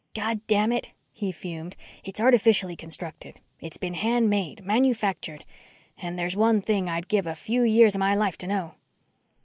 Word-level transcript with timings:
"Goddamn 0.15 0.71
it," 0.71 0.93
he 1.13 1.31
fumed, 1.31 1.75
"it's 2.03 2.19
artificially 2.19 2.75
constructed. 2.75 3.37
It's 3.59 3.77
been 3.77 3.93
hand 3.93 4.31
made 4.31 4.65
manufactured. 4.65 5.45
And 6.01 6.17
there's 6.17 6.35
one 6.35 6.59
thing 6.59 6.89
I'd 6.89 7.07
give 7.07 7.27
a 7.27 7.35
few 7.35 7.61
years 7.61 7.93
of 7.93 7.99
my 7.99 8.15
life 8.15 8.35
to 8.39 8.47
know." 8.47 8.73